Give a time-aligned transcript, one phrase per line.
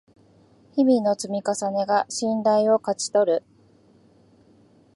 [0.73, 3.43] 日々の積み重ねが信頼を勝ち取る